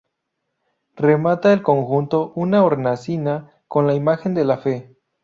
[0.95, 4.97] Remata el conjunto una hornacina con la imagen de la Fe.